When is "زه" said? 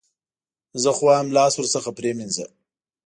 0.81-0.89